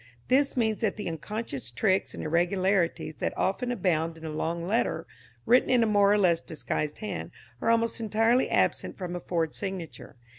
This 0.29 0.57
means 0.57 0.81
that 0.81 0.95
the 0.95 1.07
unconscious 1.07 1.69
tricks 1.69 2.15
and 2.15 2.23
irregularities 2.23 3.17
that 3.19 3.37
often 3.37 3.71
abound 3.71 4.17
in 4.17 4.25
a 4.25 4.31
long 4.31 4.65
letter, 4.65 5.05
written 5.45 5.69
in 5.69 5.83
a 5.83 5.85
more 5.85 6.11
or 6.11 6.17
less 6.17 6.41
disguised 6.41 6.97
hand, 6.97 7.29
are 7.61 7.69
almost 7.69 7.99
entirely 7.99 8.49
absent 8.49 8.97
from 8.97 9.15
a 9.15 9.19
forged 9.19 9.53
signature. 9.53 10.15